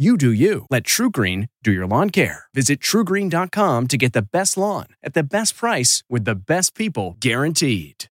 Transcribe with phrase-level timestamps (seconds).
[0.00, 0.64] You do you.
[0.70, 2.44] Let TruGreen do your lawn care.
[2.54, 7.16] Visit trugreen.com to get the best lawn at the best price with the best people
[7.18, 8.04] guaranteed.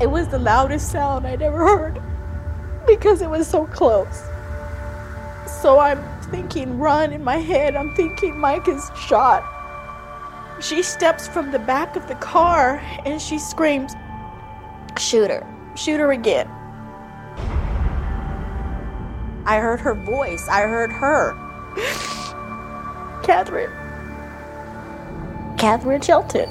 [0.00, 2.00] It was the loudest sound I'd ever heard
[2.86, 4.22] because it was so close.
[5.48, 7.74] So I'm thinking run in my head.
[7.74, 9.42] I'm thinking Mike is shot.
[10.60, 13.94] She steps from the back of the car and she screams,
[14.98, 15.46] Shoot her.
[15.76, 16.48] Shoot her again.
[19.46, 20.46] I heard her voice.
[20.48, 21.32] I heard her.
[23.22, 23.70] Catherine.
[25.56, 26.50] Catherine Shelton.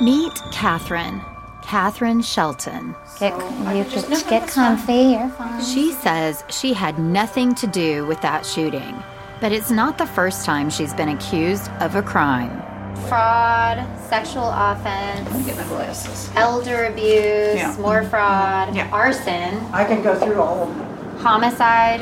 [0.00, 1.20] Meet Catherine.
[1.66, 2.94] Catherine Shelton.
[3.18, 3.32] Get,
[3.74, 4.92] you could get comfy.
[5.18, 5.60] You're fine.
[5.64, 9.02] She says she had nothing to do with that shooting,
[9.40, 12.62] but it's not the first time she's been accused of a crime.
[13.08, 16.30] fraud, sexual offense, Get my glasses.
[16.34, 17.74] elder abuse, Yeah.
[17.78, 18.88] more fraud, Yeah.
[18.90, 21.18] arson, I can go through all of them.
[21.18, 22.00] homicide.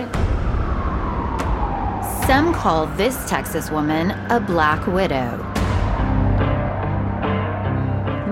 [2.29, 5.54] Some call this Texas woman a black widow.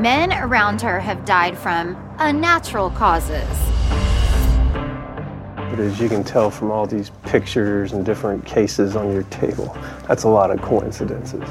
[0.02, 3.46] Men around her have died from unnatural causes.
[5.54, 9.76] But as you can tell from all these pictures and different cases on your table,
[10.08, 11.48] that's a lot of coincidences.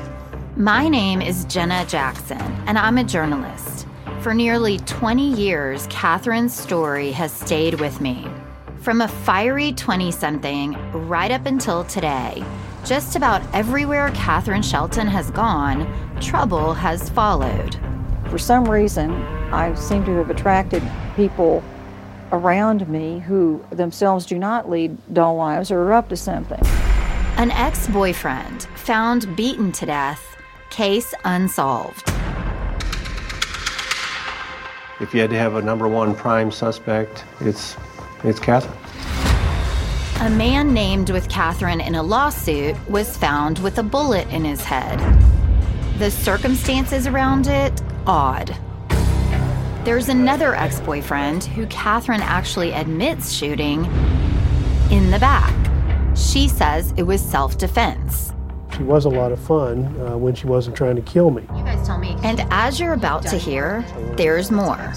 [0.58, 3.88] My name is Jenna Jackson, and I'm a journalist.
[4.20, 8.28] For nearly 20 years, Catherine's story has stayed with me.
[8.82, 10.74] From a fiery 20 something
[11.08, 12.44] right up until today,
[12.84, 15.88] just about everywhere Catherine Shelton has gone,
[16.20, 17.80] trouble has followed.
[18.32, 19.12] For some reason,
[19.52, 20.82] I seem to have attracted
[21.18, 21.62] people
[22.32, 26.66] around me who themselves do not lead dull lives or are up to something.
[27.36, 30.38] An ex boyfriend found beaten to death,
[30.70, 32.08] case unsolved.
[35.02, 37.76] If you had to have a number one prime suspect, it's
[38.24, 38.78] it's Catherine.
[40.22, 44.64] A man named with Catherine in a lawsuit was found with a bullet in his
[44.64, 45.00] head.
[46.00, 48.56] The circumstances around it, odd.
[49.84, 53.86] There's another ex boyfriend who Catherine actually admits shooting
[54.92, 55.54] in the back.
[56.16, 58.34] She says it was self defense.
[58.76, 61.42] She was a lot of fun uh, when she wasn't trying to kill me.
[61.56, 62.16] You guys tell me.
[62.24, 63.84] And as you're about to hear,
[64.18, 64.94] there's more.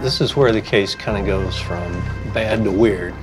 [0.00, 1.92] This is where the case kind of goes from
[2.32, 3.14] bad to weird.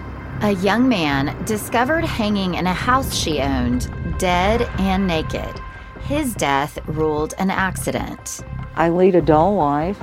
[0.41, 3.89] A young man discovered hanging in a house she owned,
[4.19, 5.59] dead and naked.
[6.01, 8.41] His death ruled an accident.
[8.77, 10.00] I lead a dull life.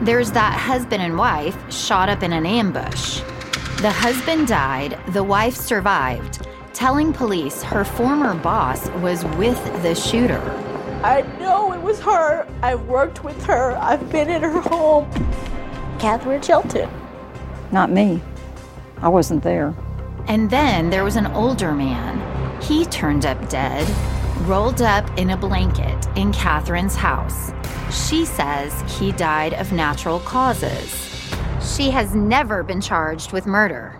[0.00, 3.20] There's that husband and wife shot up in an ambush.
[3.82, 10.40] The husband died, the wife survived, telling police her former boss was with the shooter.
[11.02, 12.46] I know it was her.
[12.62, 13.76] I've worked with her.
[13.76, 15.10] I've been in her home.
[15.98, 16.88] Catherine Shelton.
[17.72, 18.22] Not me.
[19.02, 19.74] I wasn't there.
[20.28, 22.62] And then there was an older man.
[22.62, 23.86] He turned up dead,
[24.42, 27.52] rolled up in a blanket in Catherine's house.
[27.90, 31.10] She says he died of natural causes.
[31.76, 33.98] She has never been charged with murder.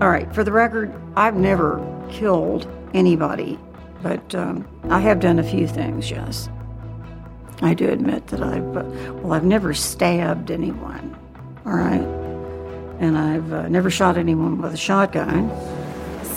[0.00, 1.78] All right, for the record, I've never
[2.10, 3.58] killed anybody,
[4.02, 6.48] but um, I have done a few things, yes.
[7.60, 8.84] I do admit that I've, uh,
[9.16, 11.14] well, I've never stabbed anyone,
[11.66, 12.00] all right?
[13.00, 15.50] And I've uh, never shot anyone with a shotgun.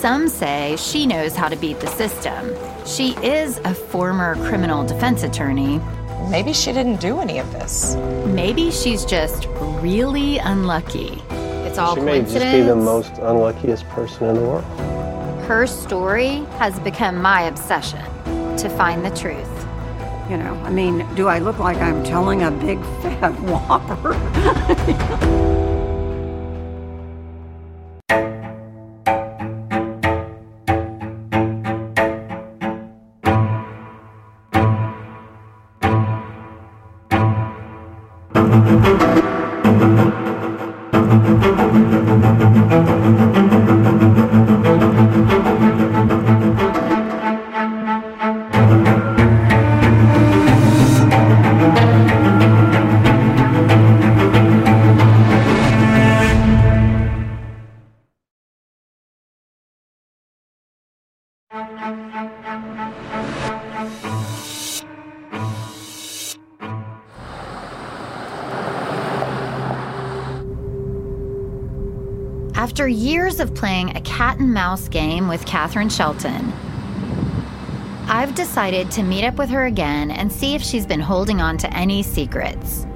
[0.04, 2.54] Some say she knows how to beat the system.
[2.86, 5.80] She is a former criminal defense attorney.
[6.30, 7.96] Maybe she didn't do any of this.
[8.26, 9.46] Maybe she's just
[9.82, 11.22] really unlucky.
[11.66, 14.66] It's all she may just be the most unluckiest person in the world.
[15.46, 18.04] Her story has become my obsession
[18.58, 19.48] to find the truth.
[20.30, 24.12] You know, I mean, do I look like I'm telling a big fat whopper?
[74.74, 76.52] mouse game with Catherine Shelton,
[78.08, 81.60] I've decided to meet up with her again and see if she's been holding on
[81.60, 82.88] to any secrets.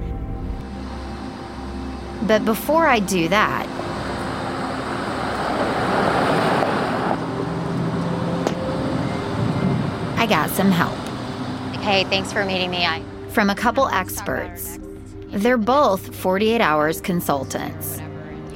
[2.22, 3.68] But before I do that,
[10.18, 10.98] I got some help
[11.80, 12.84] Hey, thanks for meeting me.
[12.84, 14.80] I from a couple experts.
[15.28, 18.00] They're both 48 hours consultants.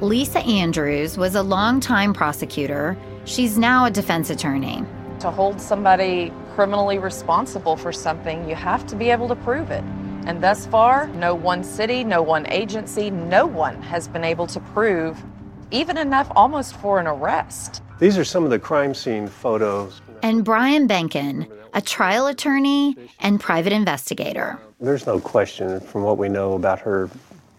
[0.02, 2.96] Lisa Andrews was a longtime prosecutor.
[3.24, 4.84] She's now a defense attorney.
[5.20, 9.84] To hold somebody criminally responsible for something, you have to be able to prove it.
[10.26, 14.58] And thus far, no one city, no one agency, no one has been able to
[14.58, 15.22] prove
[15.70, 17.80] even enough almost for an arrest.
[18.00, 20.02] These are some of the crime scene photos.
[20.22, 24.58] And Brian Benken, a trial attorney and private investigator.
[24.80, 27.08] There's no question from what we know about her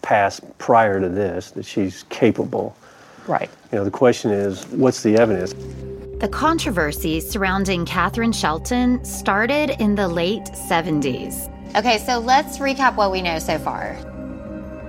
[0.02, 2.76] past prior to this that she's capable.
[3.26, 3.50] Right.
[3.72, 5.54] You know, the question is, what's the evidence?
[6.20, 11.50] The controversy surrounding Catherine Shelton started in the late 70s.
[11.76, 13.96] Okay, so let's recap what we know so far.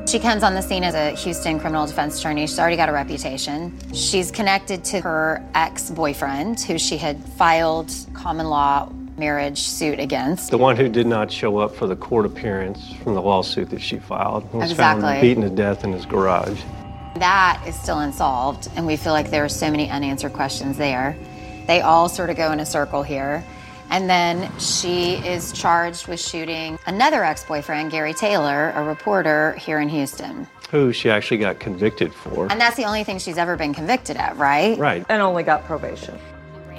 [0.08, 2.46] She comes on the scene as a Houston criminal defense attorney.
[2.46, 3.76] She's already got a reputation.
[3.92, 8.88] She's connected to her ex boyfriend, who she had filed common law
[9.18, 10.52] marriage suit against.
[10.52, 13.82] The one who did not show up for the court appearance from the lawsuit that
[13.82, 15.02] she filed was Exactly.
[15.04, 16.62] found beaten to death in his garage.
[17.16, 21.18] That is still unsolved, and we feel like there are so many unanswered questions there.
[21.66, 23.44] They all sort of go in a circle here.
[23.90, 29.80] And then she is charged with shooting another ex boyfriend, Gary Taylor, a reporter here
[29.80, 30.48] in Houston.
[30.72, 32.52] Who she actually got convicted for.
[32.52, 34.78] And that's the only thing she's ever been convicted of, right?
[34.78, 35.06] Right.
[35.08, 36.20] And only got probation.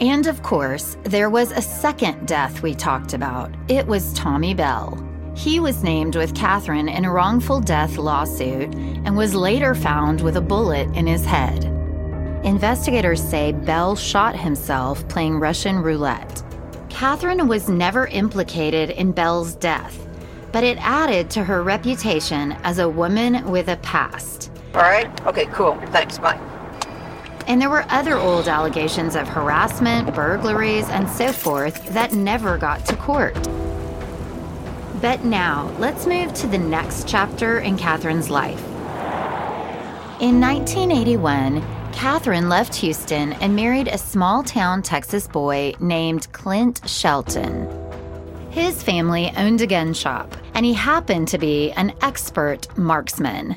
[0.01, 3.55] And of course, there was a second death we talked about.
[3.69, 5.03] It was Tommy Bell.
[5.37, 10.39] He was named with Catherine in a wrongful death lawsuit and was later found with
[10.39, 11.65] a bullet in his head.
[12.43, 16.43] Investigators say Bell shot himself playing Russian roulette.
[16.89, 20.09] Catherine was never implicated in Bell's death,
[20.53, 24.51] but it added to her reputation as a woman with a past.
[24.75, 25.27] All right?
[25.27, 25.79] Okay, cool.
[25.89, 26.17] Thanks.
[26.19, 26.41] Bye.
[27.47, 32.87] And there were other old allegations of harassment, burglaries, and so forth that never got
[32.87, 33.37] to court.
[35.01, 38.65] But now, let's move to the next chapter in Catherine's life.
[40.21, 41.63] In 1981,
[41.93, 47.69] Catherine left Houston and married a small town Texas boy named Clint Shelton.
[48.51, 53.55] His family owned a gun shop, and he happened to be an expert marksman.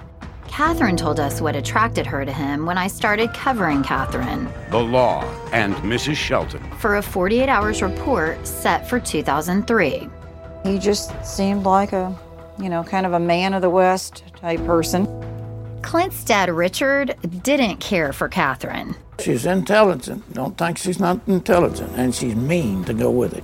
[0.50, 5.24] Catherine told us what attracted her to him when I started covering Catherine The Law
[5.54, 6.18] and Mrs.
[6.18, 6.62] Shelton.
[6.80, 10.10] for a 48 hours report set for 2003.
[10.70, 12.16] He just seemed like a,
[12.60, 15.08] you know, kind of a man of the West type person.
[15.82, 18.96] Clint's dad, Richard, didn't care for Catherine.
[19.20, 20.32] She's intelligent.
[20.32, 21.92] Don't think she's not intelligent.
[21.96, 23.44] And she's mean to go with it.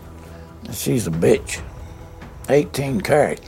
[0.72, 1.62] She's a bitch.
[2.50, 3.42] 18 carat.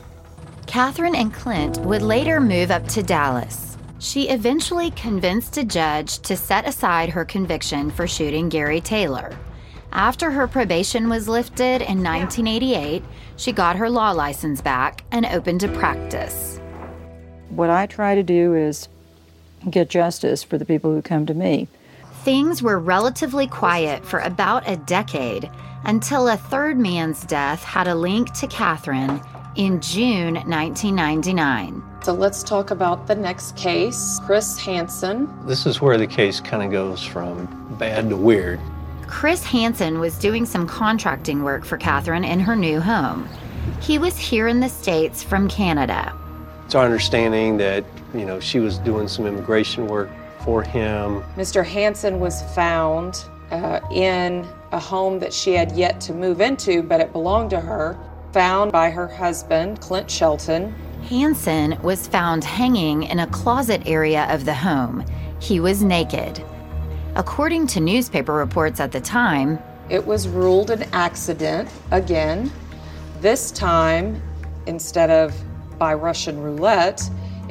[0.66, 3.78] Catherine and Clint would later move up to Dallas.
[4.00, 9.38] She eventually convinced a judge to set aside her conviction for shooting Gary Taylor.
[9.92, 13.04] After her probation was lifted in 1988,
[13.38, 16.60] she got her law license back and opened a practice.
[17.50, 18.90] What I try to do is
[19.70, 21.68] get justice for the people who come to me.
[22.24, 25.50] Things were relatively quiet for about a decade
[25.86, 29.22] until a third man's death had a link to Catherine
[29.56, 31.82] in June 1999.
[32.04, 35.28] So let's talk about the next case Chris Hansen.
[35.48, 37.48] This is where the case kind of goes from
[37.80, 38.60] bad to weird.
[39.08, 43.28] Chris Hansen was doing some contracting work for Catherine in her new home.
[43.82, 46.14] He was here in the States from Canada.
[46.66, 50.10] It's our understanding that, you know, she was doing some immigration work
[50.44, 51.24] for him.
[51.36, 51.66] Mr.
[51.66, 57.00] Hansen was found uh, in a home that she had yet to move into, but
[57.00, 57.98] it belonged to her,
[58.34, 60.76] found by her husband, Clint Shelton.
[61.04, 65.06] Hansen was found hanging in a closet area of the home.
[65.40, 66.44] He was naked.
[67.18, 69.58] According to newspaper reports at the time,
[69.90, 72.52] it was ruled an accident again.
[73.22, 74.22] This time,
[74.68, 75.34] instead of
[75.80, 77.02] by Russian roulette,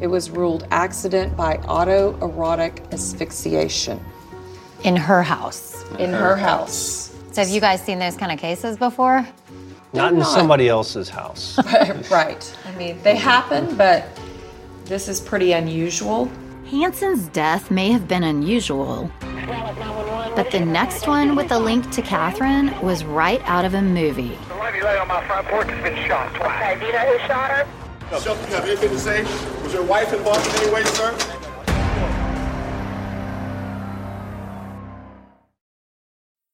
[0.01, 4.01] it was ruled accident by autoerotic asphyxiation.
[4.85, 5.85] In her house.
[5.99, 7.13] In her house.
[7.33, 9.27] So, have you guys seen those kind of cases before?
[9.93, 11.59] Not in somebody else's house.
[12.09, 12.57] right.
[12.67, 14.07] I mean, they happen, but
[14.85, 16.31] this is pretty unusual.
[16.71, 19.11] Hansen's death may have been unusual,
[19.47, 24.37] but the next one with a link to Catherine was right out of a movie.
[24.49, 26.63] The lady lay on my front porch has been shot twice.
[26.63, 27.67] Okay, do you know who shot her?
[28.21, 29.23] Shelton, you have anything to say?
[29.63, 31.17] Was your wife involved in any way, sir?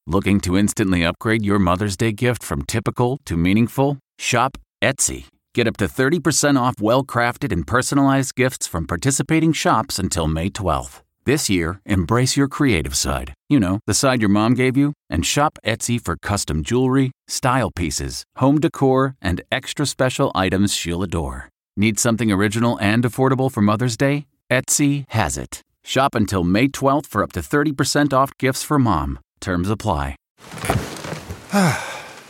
[0.06, 3.99] Looking to instantly upgrade your Mother's Day gift from typical to meaningful?
[4.18, 5.26] Shop Etsy.
[5.54, 10.50] Get up to 30% off well crafted and personalized gifts from participating shops until May
[10.50, 11.02] 12th.
[11.25, 13.33] This year, embrace your creative side.
[13.49, 17.71] You know, the side your mom gave you, and shop Etsy for custom jewelry, style
[17.71, 21.49] pieces, home decor, and extra special items she'll adore.
[21.76, 24.26] Need something original and affordable for Mother's Day?
[24.50, 25.62] Etsy has it.
[25.85, 29.21] Shop until May 12th for up to 30% off gifts for mom.
[29.41, 30.17] Terms apply.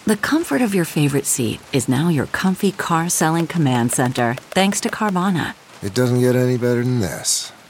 [0.05, 4.83] the comfort of your favorite seat is now your comfy car selling command center, thanks
[4.83, 5.55] to Carvana.
[5.83, 7.53] It doesn't get any better than this.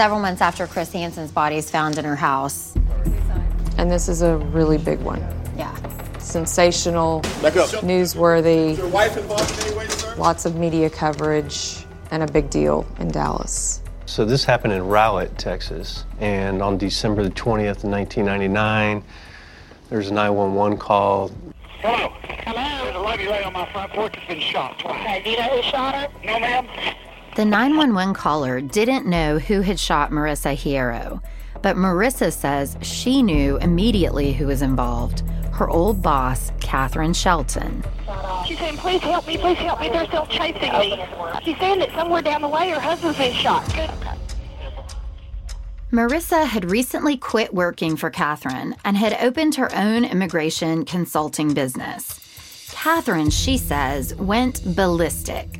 [0.00, 2.74] Several months after Chris Hansen's body is found in her house.
[3.76, 5.20] And this is a really big one.
[5.58, 5.76] Yeah.
[6.18, 8.78] Sensational, newsworthy,
[10.16, 13.82] lots of media coverage, and a big deal in Dallas.
[14.06, 19.04] So this happened in Rowlett, Texas, and on December the 20th, 1999,
[19.90, 21.30] there's a 911 call.
[21.80, 22.10] Hello.
[22.22, 22.84] Hello.
[22.84, 24.98] There's a lady lay on my front porch that's been shot twice.
[24.98, 26.08] Okay, do you know who shot her?
[26.24, 26.66] No, ma'am.
[27.40, 31.22] The 911 caller didn't know who had shot Marissa Hierro,
[31.62, 35.20] but Marissa says she knew immediately who was involved
[35.54, 37.82] her old boss, Catherine Shelton.
[38.46, 41.02] She's saying, please help me, please help me, they're still chasing me.
[41.42, 43.64] She's saying that somewhere down the way her husband's been shot.
[45.90, 52.68] Marissa had recently quit working for Catherine and had opened her own immigration consulting business.
[52.72, 55.59] Catherine, she says, went ballistic.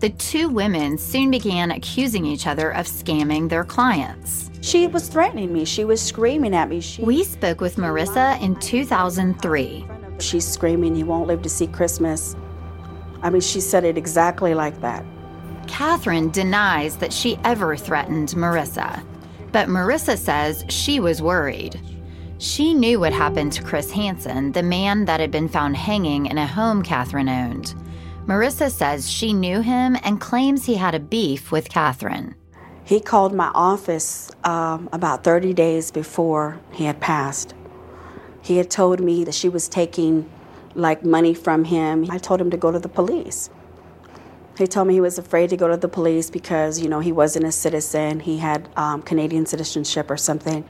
[0.00, 4.50] The two women soon began accusing each other of scamming their clients.
[4.62, 5.66] She was threatening me.
[5.66, 6.80] She was screaming at me.
[6.80, 9.86] She, we spoke with Marissa in 2003.
[10.18, 12.34] She's screaming, He won't live to see Christmas.
[13.22, 15.04] I mean, she said it exactly like that.
[15.66, 19.04] Catherine denies that she ever threatened Marissa,
[19.52, 21.78] but Marissa says she was worried.
[22.38, 26.38] She knew what happened to Chris Hansen, the man that had been found hanging in
[26.38, 27.74] a home Catherine owned.
[28.26, 32.34] Marissa says she knew him and claims he had a beef with Catherine.
[32.84, 37.54] He called my office um, about 30 days before he had passed.
[38.42, 40.28] He had told me that she was taking
[40.74, 42.10] like money from him.
[42.10, 43.50] I told him to go to the police.
[44.58, 47.12] He told me he was afraid to go to the police because, you know, he
[47.12, 48.20] wasn't a citizen.
[48.20, 50.64] He had um, Canadian citizenship or something.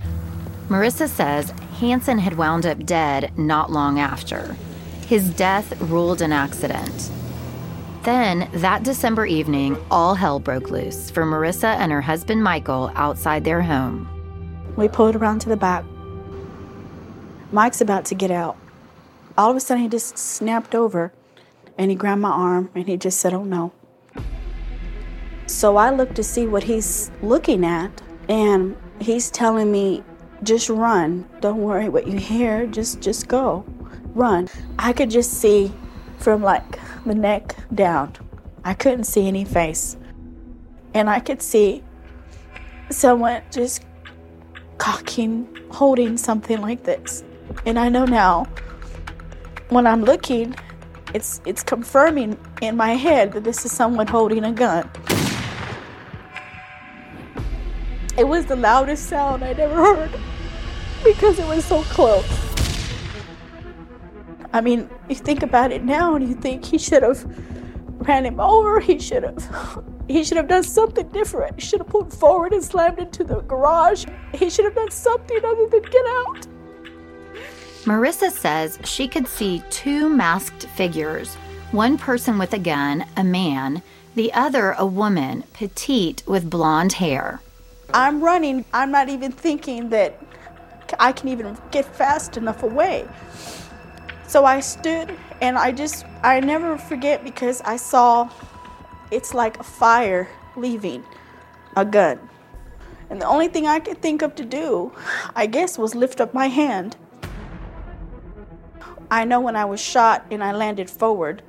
[0.68, 4.56] Marissa says Hansen had wound up dead not long after.
[5.06, 7.10] His death ruled an accident.
[8.02, 13.44] Then, that December evening, all hell broke loose for Marissa and her husband Michael outside
[13.44, 14.08] their home.
[14.76, 15.84] We pulled around to the back.
[17.52, 18.56] Mike's about to get out.
[19.36, 21.12] all of a sudden he just snapped over
[21.76, 23.72] and he grabbed my arm and he just said, Oh no.
[25.46, 30.02] So I looked to see what he's looking at and he's telling me,
[30.42, 31.28] just run.
[31.40, 33.64] Don't worry what you hear, just just go.
[34.14, 34.48] Run.
[34.78, 35.72] I could just see
[36.18, 38.14] from like the neck down.
[38.64, 39.96] I couldn't see any face.
[40.94, 41.82] And I could see
[42.90, 43.84] someone just
[44.78, 47.24] cocking, holding something like this.
[47.64, 48.46] And I know now
[49.68, 50.54] when I'm looking,
[51.14, 54.88] it's it's confirming in my head that this is someone holding a gun.
[58.16, 60.10] It was the loudest sound I'd ever heard
[61.04, 62.49] because it was so close.
[64.52, 67.24] I mean, you think about it now and you think he should have
[68.00, 71.54] ran him over, he should have he should have done something different.
[71.54, 74.06] He should have pulled forward and slammed into the garage.
[74.34, 76.46] He should have done something other than get out.
[77.84, 81.36] Marissa says she could see two masked figures
[81.70, 83.80] one person with a gun, a man,
[84.16, 87.40] the other a woman, petite with blonde hair.
[87.94, 88.64] I'm running.
[88.74, 90.20] I'm not even thinking that
[90.98, 93.06] I can even get fast enough away.
[94.30, 98.30] So I stood and I just, I never forget because I saw
[99.10, 101.02] it's like a fire leaving
[101.76, 102.20] a gun.
[103.10, 104.92] And the only thing I could think of to do,
[105.34, 106.96] I guess, was lift up my hand.
[109.10, 111.42] I know when I was shot and I landed forward,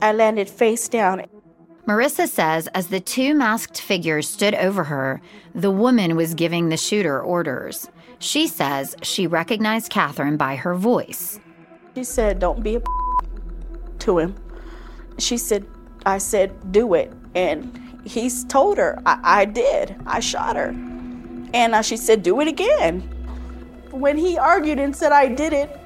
[0.00, 1.24] I landed face down.
[1.84, 5.20] Marissa says as the two masked figures stood over her,
[5.52, 7.90] the woman was giving the shooter orders.
[8.20, 11.40] She says she recognized Catherine by her voice.
[12.00, 12.82] She said, Don't be a
[13.98, 14.34] to him.
[15.18, 15.66] She said,
[16.06, 17.12] I said, Do it.
[17.34, 19.96] And he's told her, I, I did.
[20.06, 20.70] I shot her.
[21.52, 23.00] And uh, she said, Do it again.
[23.90, 25.78] When he argued and said, I did it,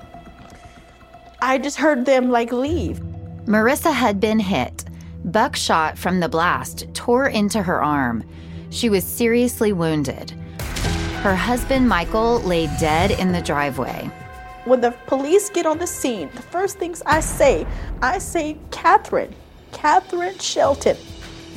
[1.42, 3.00] I just heard them like leave.
[3.46, 4.84] Marissa had been hit.
[5.24, 8.22] Buckshot from the blast tore into her arm.
[8.70, 10.30] She was seriously wounded.
[11.24, 14.12] Her husband, Michael, lay dead in the driveway.
[14.64, 17.66] When the police get on the scene, the first things I say,
[18.00, 19.34] I say, Catherine,
[19.72, 20.96] Catherine Shelton.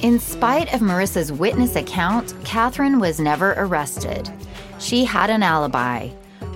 [0.02, 4.30] In spite of Marissa's witness account, Catherine was never arrested.
[4.80, 6.10] She had an alibi.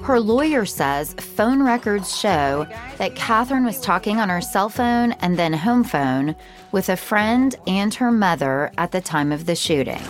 [0.03, 2.65] Her lawyer says phone records show
[2.97, 6.35] that Catherine was talking on her cell phone and then home phone
[6.71, 10.01] with a friend and her mother at the time of the shooting.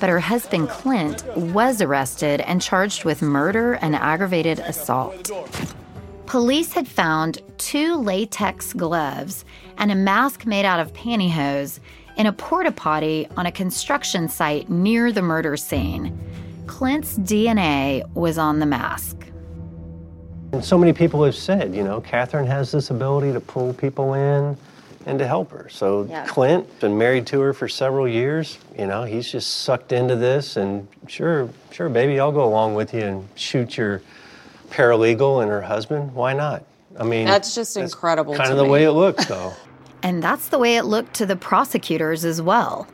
[0.00, 5.30] But her husband Clint was arrested and charged with murder and aggravated assault.
[6.24, 9.44] Police had found two latex gloves
[9.76, 11.80] and a mask made out of pantyhose
[12.16, 16.18] in a porta potty on a construction site near the murder scene.
[16.70, 19.26] Clint's DNA was on the mask.
[20.52, 24.14] And so many people have said, you know, Catherine has this ability to pull people
[24.14, 24.56] in
[25.04, 25.68] and to help her.
[25.68, 26.24] So Yeah.
[26.26, 28.56] Clint been married to her for several years.
[28.78, 32.94] You know, he's just sucked into this and sure, sure, baby, I'll go along with
[32.94, 34.00] you and shoot your
[34.70, 36.14] paralegal and her husband.
[36.14, 36.62] Why not?
[37.00, 38.70] I mean, That's just incredible Kind to of the me.
[38.70, 39.54] way it looks, though.
[40.04, 42.86] And that's the way it looked to the prosecutors as well.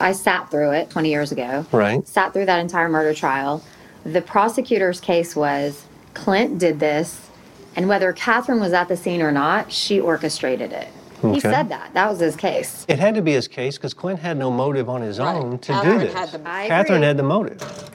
[0.00, 1.66] I sat through it 20 years ago.
[1.72, 2.06] Right.
[2.06, 3.64] Sat through that entire murder trial.
[4.04, 5.84] The prosecutor's case was
[6.14, 7.28] Clint did this,
[7.74, 10.86] and whether Catherine was at the scene or not, she orchestrated it.
[11.20, 11.94] He said that.
[11.94, 12.86] That was his case.
[12.86, 15.72] It had to be his case because Clint had no motive on his own to
[15.72, 16.14] Catherine do this.
[16.14, 17.90] had the- Catherine had the motive.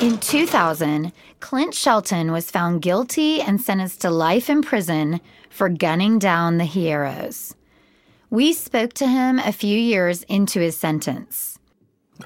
[0.00, 6.18] In 2000, Clint Shelton was found guilty and sentenced to life in prison for gunning
[6.18, 7.54] down the Hieros.
[8.34, 11.56] We spoke to him a few years into his sentence.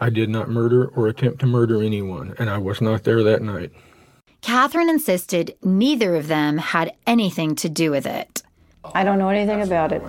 [0.00, 3.42] I did not murder or attempt to murder anyone, and I was not there that
[3.42, 3.72] night.
[4.40, 8.42] Catherine insisted neither of them had anything to do with it.
[8.94, 10.02] I don't know anything about it.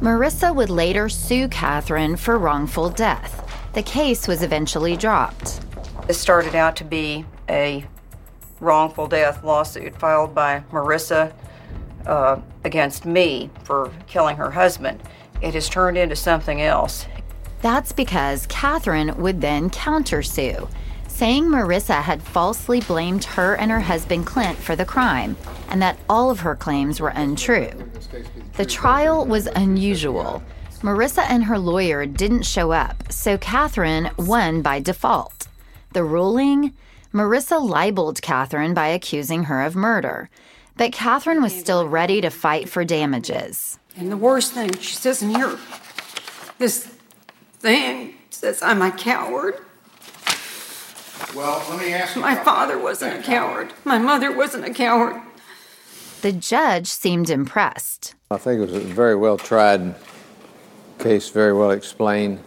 [0.00, 3.46] Marissa would later sue Catherine for wrongful death.
[3.74, 5.60] The case was eventually dropped.
[6.06, 7.84] This started out to be a
[8.60, 11.34] wrongful death lawsuit filed by Marissa
[12.06, 15.00] uh, against me for killing her husband.
[15.40, 17.06] It has turned into something else.
[17.60, 20.68] That's because Catherine would then countersue,
[21.08, 25.36] saying Marissa had falsely blamed her and her husband Clint for the crime,
[25.68, 27.70] and that all of her claims were untrue.
[28.54, 30.42] The trial was unusual.
[30.80, 35.46] Marissa and her lawyer didn't show up, so Catherine won by default.
[35.92, 36.74] The ruling?
[37.14, 40.28] Marissa libeled Catherine by accusing her of murder.
[40.76, 43.78] But Catherine was still ready to fight for damages.
[43.96, 45.58] And the worst thing, she says in here,
[46.58, 46.86] this
[47.58, 49.56] thing says I'm a coward.
[51.34, 52.22] Well, let me ask you.
[52.22, 53.72] My father wasn't a that coward.
[53.84, 55.20] My mother wasn't a coward.
[56.22, 58.14] The judge seemed impressed.
[58.30, 59.94] I think it was a very well tried
[60.98, 62.40] case, very well explained.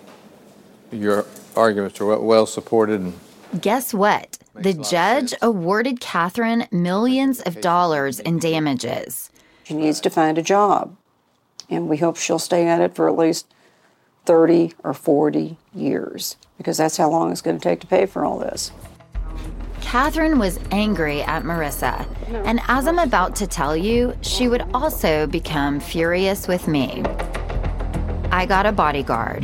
[0.92, 3.02] Your arguments are well supported.
[3.02, 3.14] And
[3.62, 4.38] Guess what?
[4.58, 9.30] The judge awarded Catherine millions of dollars in damages.
[9.65, 10.96] She needs to find a job,
[11.70, 13.54] and we hope she'll stay at it for at least
[14.26, 18.24] 30 or 40 years because that's how long it's going to take to pay for
[18.24, 18.72] all this.
[19.82, 22.08] Catherine was angry at Marissa,
[22.46, 27.04] and as I'm about to tell you, she would also become furious with me.
[28.32, 29.44] I got a bodyguard.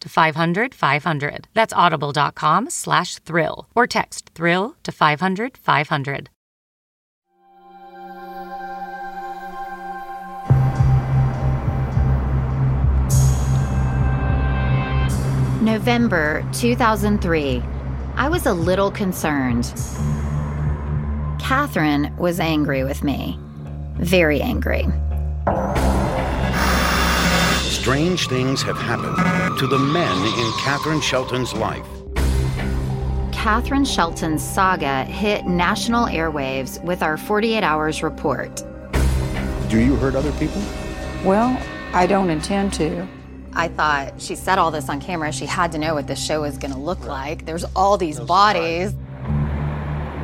[0.00, 1.48] to 500 500.
[1.54, 6.30] That's audible.com slash thrill or text thrill to 500 500.
[15.60, 17.62] November 2003.
[18.16, 19.72] I was a little concerned.
[21.38, 23.38] Catherine was angry with me.
[23.98, 24.86] Very angry.
[27.58, 31.84] Strange things have happened to the men in Catherine Shelton's life.
[33.32, 38.62] Catherine Shelton's saga hit national airwaves with our 48 Hours report.
[39.68, 40.62] Do you hurt other people?
[41.24, 41.60] Well,
[41.92, 43.04] I don't intend to.
[43.52, 45.32] I thought she said all this on camera.
[45.32, 47.44] She had to know what the show was going to look like.
[47.44, 48.94] There's all these bodies.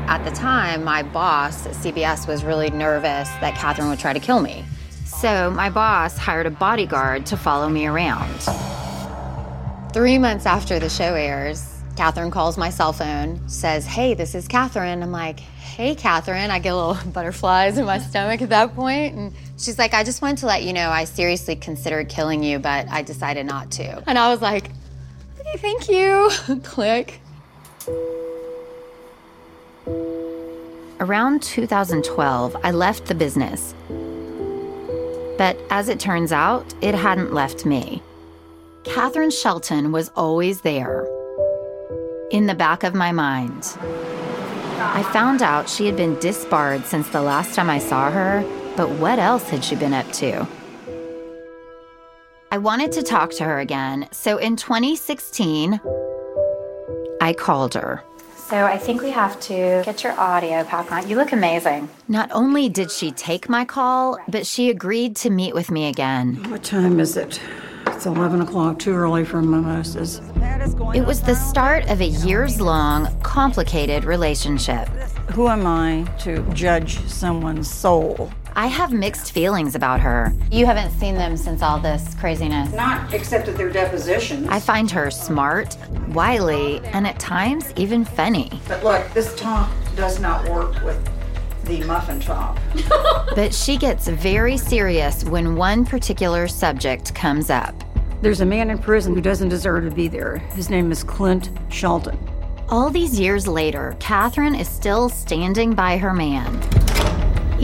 [0.07, 4.21] At the time, my boss at CBS was really nervous that Catherine would try to
[4.21, 4.65] kill me.
[5.05, 8.74] So my boss hired a bodyguard to follow me around.
[9.95, 14.49] Three months after the show airs, Catherine calls my cell phone, says, Hey, this is
[14.49, 15.05] Catherine.
[15.05, 16.51] I'm like, Hey, Catherine.
[16.51, 19.15] I get little butterflies in my stomach at that point.
[19.15, 22.59] And she's like, I just wanted to let you know I seriously considered killing you,
[22.59, 24.03] but I decided not to.
[24.09, 24.69] And I was like,
[25.39, 26.29] Okay, thank you.
[26.65, 27.21] Click.
[30.99, 33.77] Around 2012, I left the business.
[35.39, 38.03] But as it turns out, it hadn't left me.
[38.85, 41.09] Catherine Shelton was always there,
[42.31, 43.77] in the back of my mind.
[44.79, 48.45] I found out she had been disbarred since the last time I saw her,
[48.77, 50.47] but what else had she been up to?
[52.53, 55.81] I wanted to talk to her again, so in 2016,
[57.21, 58.05] I called her.
[58.49, 61.09] So I think we have to get your audio back on.
[61.09, 61.89] You look amazing.
[62.09, 66.35] Not only did she take my call, but she agreed to meet with me again.
[66.51, 67.41] What time is it?
[67.87, 70.21] It's 11 o'clock, too early for mimosas.
[70.95, 74.89] It was the start of a years long, complicated relationship.
[75.33, 78.31] Who am I to judge someone's soul?
[78.57, 80.33] I have mixed feelings about her.
[80.53, 82.73] You haven't seen them since all this craziness.
[82.73, 84.47] Not except at their depositions.
[84.49, 85.77] I find her smart,
[86.11, 88.61] wily, and at times even funny.
[88.69, 91.05] But look, this top does not work with
[91.65, 92.59] the muffin top.
[93.35, 97.75] but she gets very serious when one particular subject comes up.
[98.23, 100.39] There's a man in prison who doesn't deserve to be there.
[100.55, 102.17] His name is Clint Shelton.
[102.69, 106.84] All these years later, Catherine is still standing by her man.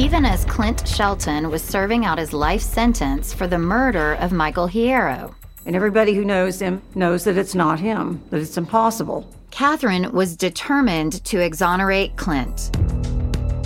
[0.00, 4.66] Even as Clint Shelton was serving out his life sentence for the murder of Michael
[4.66, 5.34] Hierro.
[5.66, 9.30] And everybody who knows him knows that it's not him, that it's impossible.
[9.50, 12.74] Catherine was determined to exonerate Clint.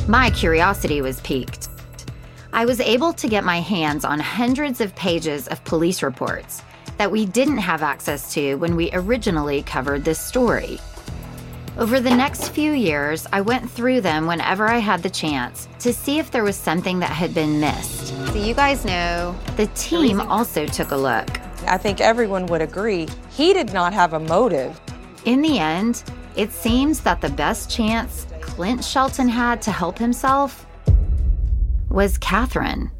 [0.09, 1.69] My curiosity was piqued.
[2.53, 6.63] I was able to get my hands on hundreds of pages of police reports
[6.99, 10.81] that we didn't have access to when we originally covered this story.
[11.77, 15.93] Over the next few years, I went through them whenever I had the chance to
[15.93, 18.07] see if there was something that had been missed.
[18.29, 19.35] So you guys know.
[19.57, 21.29] The team also took a look.
[21.67, 24.81] I think everyone would agree he did not have a motive.
[25.25, 26.05] In the end,
[26.37, 30.65] it seems that the best chance Clint Shelton had to help himself
[31.91, 32.93] was Catherine.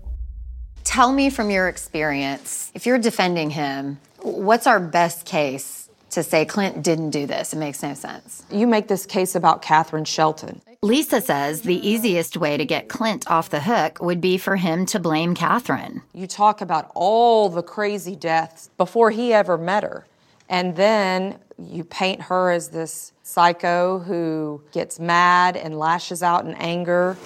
[0.83, 5.84] Tell me from your experience, if you're defending him, what's our best case
[6.15, 7.53] to say Clint didn't do this?
[7.53, 8.45] It makes no sense.
[8.51, 10.61] You make this case about Catherine Shelton.
[10.83, 14.85] Lisa says the easiest way to get Clint off the hook would be for him
[14.87, 16.03] to blame Catherine.
[16.13, 20.07] You talk about all the crazy deaths before he ever met her.
[20.49, 26.55] And then you paint her as this psycho who gets mad and lashes out in
[26.55, 27.17] anger.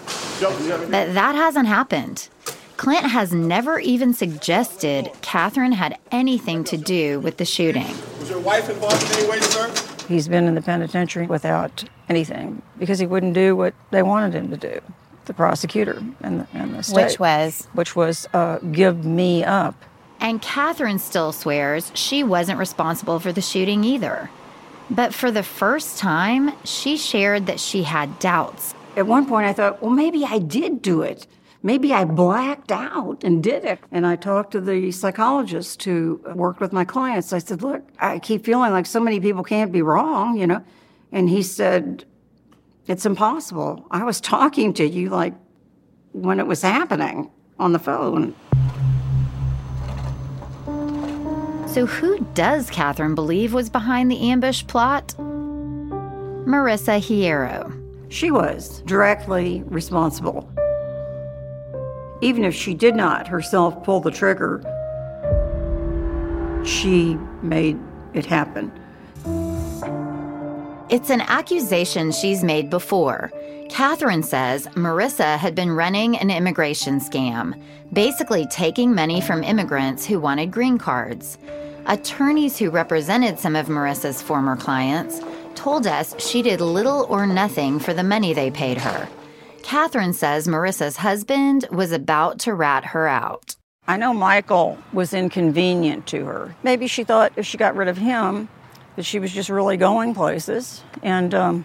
[0.41, 2.29] But that hasn't happened.
[2.77, 7.93] Clint has never even suggested Catherine had anything to do with the shooting.
[8.29, 9.73] Was your wife involved in any way, sir?
[10.07, 14.51] He's been in the penitentiary without anything because he wouldn't do what they wanted him
[14.51, 14.83] to do.
[15.25, 17.07] The prosecutor and the, and the state.
[17.07, 17.67] Which was?
[17.73, 19.83] Which was uh, give me up.
[20.21, 24.29] And Catherine still swears she wasn't responsible for the shooting either.
[24.91, 28.75] But for the first time, she shared that she had doubts.
[28.95, 31.27] At one point, I thought, well, maybe I did do it.
[31.69, 33.79] Maybe I blacked out and did it.
[33.93, 37.31] And I talked to the psychologist who worked with my clients.
[37.35, 40.65] I said, Look, I keep feeling like so many people can't be wrong, you know?
[41.13, 42.07] And he said,
[42.87, 43.87] It's impossible.
[43.91, 45.35] I was talking to you like
[46.13, 48.35] when it was happening on the phone.
[51.69, 55.09] So, who does Catherine believe was behind the ambush plot?
[56.49, 57.75] Marissa Hierro.
[58.11, 60.51] She was directly responsible.
[62.21, 64.61] Even if she did not herself pull the trigger,
[66.65, 67.79] she made
[68.15, 68.73] it happen.
[70.91, 73.31] It's an accusation she's made before.
[73.69, 77.61] Catherine says Marissa had been running an immigration scam,
[77.93, 81.39] basically taking money from immigrants who wanted green cards.
[81.87, 85.21] Attorneys who represented some of Marissa's former clients
[85.55, 89.09] told us she did little or nothing for the money they paid her.
[89.63, 93.57] Catherine says Marissa's husband was about to rat her out.
[93.87, 96.55] I know Michael was inconvenient to her.
[96.63, 98.49] Maybe she thought if she got rid of him,
[98.97, 101.65] that she was just really going places, and um,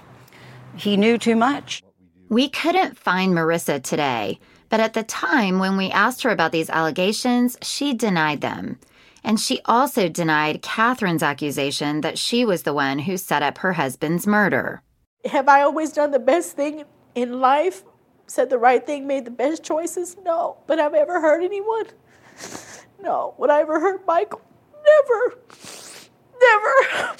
[0.75, 1.83] he knew too much.
[2.29, 6.69] We couldn't find Marissa today, but at the time when we asked her about these
[6.69, 8.79] allegations, she denied them.
[9.23, 13.73] And she also denied Catherine's accusation that she was the one who set up her
[13.73, 14.81] husband's murder.
[15.25, 16.83] Have I always done the best thing
[17.15, 17.83] in life?
[18.27, 20.17] Said the right thing, made the best choices?
[20.23, 20.57] No.
[20.67, 21.85] But I've I ever hurt anyone?
[23.01, 23.35] No.
[23.37, 24.41] Would I ever hurt Michael?
[24.85, 25.37] Never.
[26.39, 27.15] Never.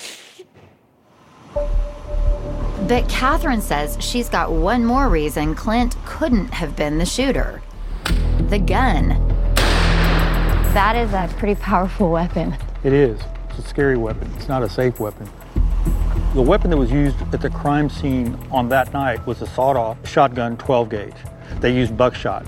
[2.88, 7.62] But Catherine says she's got one more reason Clint couldn't have been the shooter
[8.50, 9.10] the gun.
[10.76, 12.56] That is a pretty powerful weapon.
[12.84, 13.20] It is.
[13.50, 14.32] It's a scary weapon.
[14.36, 15.30] It's not a safe weapon.
[16.34, 19.78] The weapon that was used at the crime scene on that night was a sawed
[19.78, 21.14] off shotgun 12 gauge.
[21.60, 22.44] They used buckshot.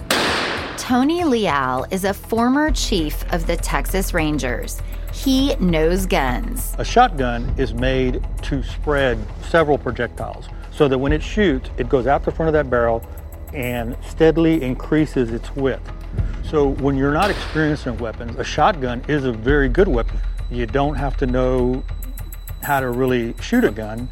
[0.76, 4.82] Tony Leal is a former chief of the Texas Rangers.
[5.14, 6.76] He knows guns.
[6.80, 9.20] A shotgun is made to spread
[9.50, 13.08] several projectiles so that when it shoots, it goes out the front of that barrel
[13.54, 15.88] and steadily increases its width.
[16.44, 20.20] So when you're not experienced in weapons, a shotgun is a very good weapon.
[20.50, 21.84] You don't have to know
[22.66, 24.10] how to really shoot a gun.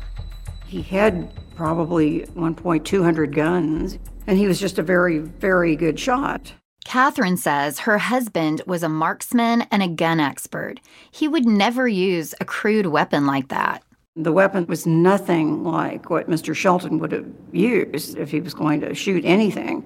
[0.65, 6.53] He had probably 1.200 guns, and he was just a very, very good shot.
[6.85, 10.79] Catherine says her husband was a marksman and a gun expert.
[11.11, 13.83] He would never use a crude weapon like that.
[14.15, 16.55] The weapon was nothing like what Mr.
[16.55, 19.83] Shelton would have used if he was going to shoot anything.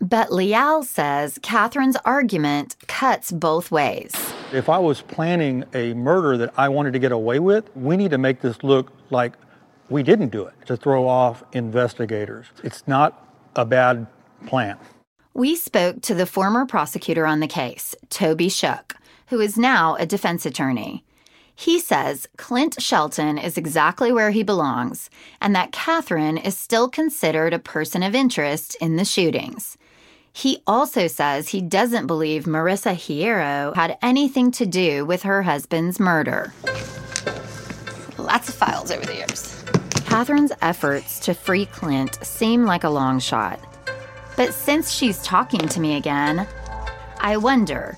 [0.00, 4.12] But Leal says Catherine's argument cuts both ways.
[4.52, 8.10] If I was planning a murder that I wanted to get away with, we need
[8.10, 9.34] to make this look like
[9.88, 12.46] we didn't do it to throw off investigators.
[12.62, 13.26] It's not
[13.56, 14.06] a bad
[14.46, 14.78] plan.
[15.32, 18.96] We spoke to the former prosecutor on the case, Toby Shook,
[19.28, 21.04] who is now a defense attorney.
[21.56, 25.08] He says Clint Shelton is exactly where he belongs
[25.40, 29.76] and that Catherine is still considered a person of interest in the shootings.
[30.36, 36.00] He also says he doesn't believe Marissa Hierro had anything to do with her husband's
[36.00, 36.52] murder.
[38.18, 39.64] Lots of files over the years.
[40.06, 43.60] Catherine's efforts to free Clint seem like a long shot.
[44.36, 46.48] But since she's talking to me again,
[47.20, 47.96] I wonder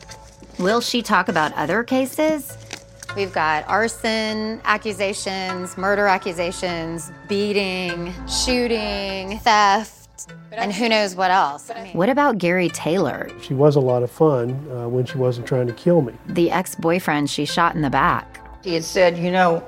[0.58, 2.54] will she talk about other cases?
[3.16, 10.05] We've got arson accusations, murder accusations, beating, shooting, theft,
[10.52, 11.70] and who knows what else.
[11.92, 15.66] What about Gary Taylor, She was a lot of fun uh, when she wasn't trying
[15.66, 16.14] to kill me.
[16.26, 18.40] the ex boyfriend she shot in the back?
[18.64, 19.62] He had said, you know,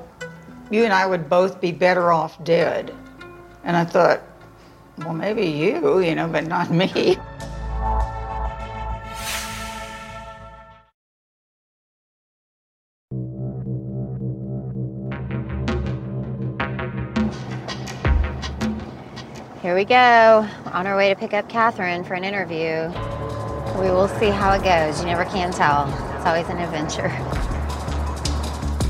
[0.71, 2.95] you and I would both be better off dead.
[3.65, 4.21] And I thought,
[4.99, 7.17] well, maybe you, you know, but not me.
[19.69, 20.49] Here we go.
[20.73, 22.89] On our way to pick up Catherine for an interview.
[23.79, 24.99] We will see how it goes.
[24.99, 25.87] You never can tell.
[26.17, 27.09] It's always an adventure.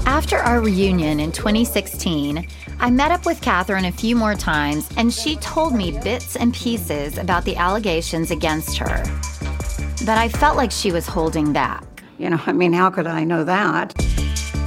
[0.06, 2.46] After our reunion in 2016,
[2.78, 6.54] I met up with Catherine a few more times and she told me bits and
[6.54, 9.02] pieces about the allegations against her.
[10.06, 11.82] But I felt like she was holding back.
[12.18, 13.94] You know, I mean, how could I know that?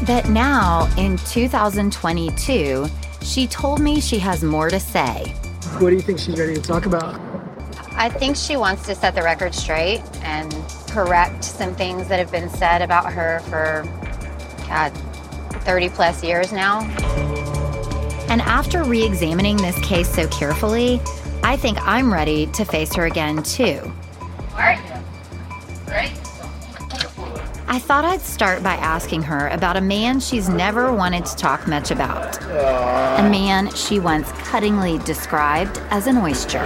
[0.06, 2.88] But now, in 2022,
[3.22, 5.34] she told me she has more to say.
[5.82, 7.20] What do you think she's ready to talk about?
[7.94, 10.54] I think she wants to set the record straight and
[10.92, 13.82] correct some things that have been said about her for,
[14.68, 14.92] God,
[15.64, 16.82] 30 plus years now.
[18.30, 21.02] And after re examining this case so carefully,
[21.42, 23.92] I think I'm ready to face her again, too.
[27.72, 31.70] I thought I'd start by asking her about a man she's never wanted to talk
[31.70, 32.38] much about.
[32.44, 36.60] A man she once cuttingly described as an oyster.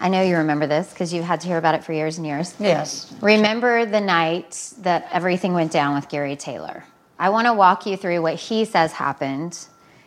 [0.00, 2.26] I know you remember this because you've had to hear about it for years and
[2.28, 2.54] years.
[2.60, 3.12] Yes.
[3.20, 6.84] Remember the night that everything went down with Gary Taylor.
[7.18, 9.58] I want to walk you through what he says happened,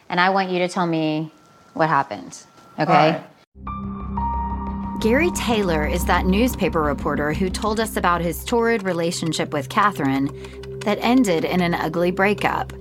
[0.07, 1.33] and I want you to tell me
[1.73, 2.41] what happened.
[2.79, 3.21] Okay?
[5.01, 10.27] Gary Taylor is that newspaper reporter who told us about his torrid relationship with Catherine
[10.81, 12.71] that ended in an ugly breakup.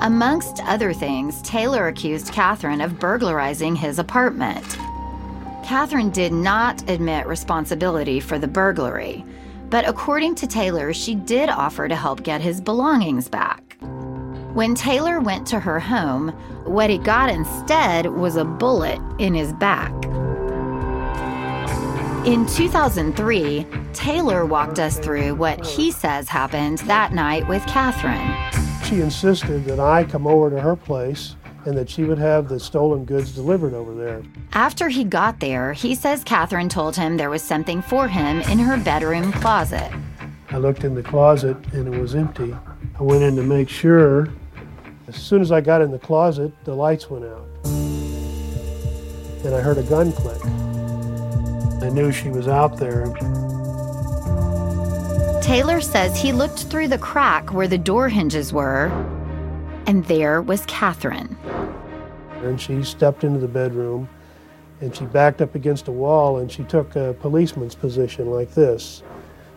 [0.00, 4.64] Amongst other things, Taylor accused Catherine of burglarizing his apartment.
[5.62, 9.22] Catherine did not admit responsibility for the burglary,
[9.68, 13.76] but according to Taylor, she did offer to help get his belongings back.
[14.54, 16.28] When Taylor went to her home,
[16.64, 19.92] what he got instead was a bullet in his back.
[22.26, 28.34] In 2003, Taylor walked us through what he says happened that night with Catherine.
[28.82, 31.36] She insisted that I come over to her place
[31.66, 34.24] and that she would have the stolen goods delivered over there.
[34.54, 38.58] After he got there, he says Catherine told him there was something for him in
[38.58, 39.92] her bedroom closet.
[40.50, 42.56] I looked in the closet and it was empty.
[42.98, 44.30] I went in to make sure.
[45.06, 47.46] As soon as I got in the closet, the lights went out.
[49.44, 50.42] And I heard a gun click.
[51.82, 53.06] I knew she was out there.
[55.42, 58.86] Taylor says he looked through the crack where the door hinges were,
[59.86, 61.36] and there was Catherine.
[62.42, 64.08] And she stepped into the bedroom
[64.80, 69.02] and she backed up against a wall and she took a policeman's position like this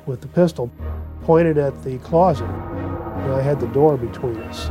[0.06, 0.72] with the pistol
[1.24, 2.46] pointed at the closet.
[2.46, 4.70] And I had the door between us.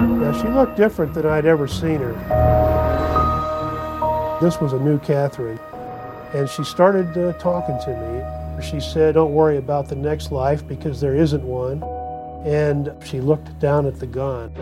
[0.00, 2.12] Now she looked different than I'd ever seen her.
[4.40, 5.58] This was a new Catherine.
[6.34, 8.62] And she started uh, talking to me.
[8.62, 11.82] She said, Don't worry about the next life because there isn't one.
[12.44, 14.54] And she looked down at the gun.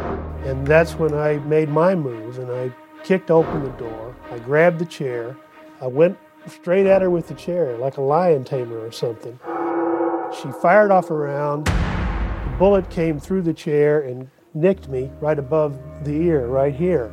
[0.44, 2.72] And that's when I made my move and I
[3.04, 4.16] kicked open the door.
[4.30, 5.36] I grabbed the chair.
[5.80, 9.38] I went straight at her with the chair, like a lion tamer or something.
[10.40, 11.66] She fired off a round.
[11.66, 17.06] The bullet came through the chair and nicked me right above the ear, right here.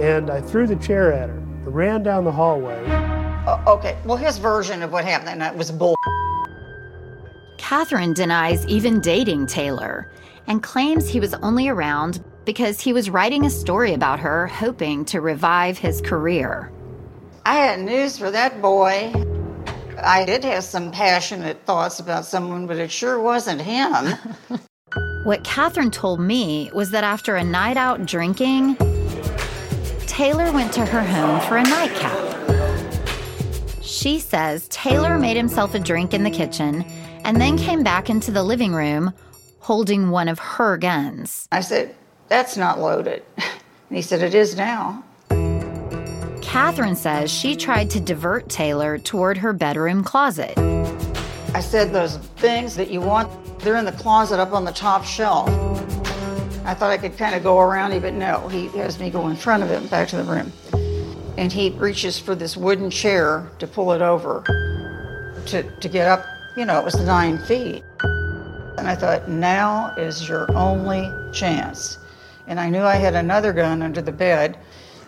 [0.00, 1.45] And I threw the chair at her.
[1.66, 2.80] I ran down the hallway.
[2.86, 5.96] Uh, okay, well, his version of what happened that night was bull.
[7.58, 10.08] Catherine denies even dating Taylor
[10.46, 15.04] and claims he was only around because he was writing a story about her, hoping
[15.06, 16.70] to revive his career.
[17.44, 19.12] I had news for that boy.
[20.00, 24.14] I did have some passionate thoughts about someone, but it sure wasn't him.
[25.24, 28.76] What Catherine told me was that after a night out drinking,
[30.16, 32.16] Taylor went to her home for a nightcap.
[33.82, 36.86] She says Taylor made himself a drink in the kitchen
[37.22, 39.12] and then came back into the living room
[39.60, 41.46] holding one of her guns.
[41.52, 41.94] I said,
[42.28, 43.24] That's not loaded.
[43.36, 45.04] And he said, It is now.
[46.40, 50.56] Catherine says she tried to divert Taylor toward her bedroom closet.
[51.52, 55.04] I said, Those things that you want, they're in the closet up on the top
[55.04, 55.50] shelf.
[56.66, 59.28] I thought I could kind of go around him, but no, he has me go
[59.28, 60.52] in front of him back to the room.
[61.38, 64.42] And he reaches for this wooden chair to pull it over
[65.46, 67.84] to, to get up you know, it was nine feet.
[68.00, 71.98] And I thought, now is your only chance.
[72.46, 74.58] And I knew I had another gun under the bed.